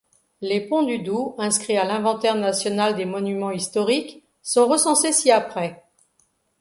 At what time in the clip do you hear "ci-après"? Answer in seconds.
5.13-5.83